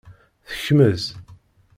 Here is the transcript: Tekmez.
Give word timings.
Tekmez. 0.51 1.03